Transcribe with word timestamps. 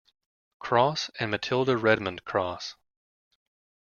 Cross 0.57 1.11
and 1.19 1.29
Matilda 1.29 1.77
Redmond 1.77 2.25
Cross. 2.25 2.75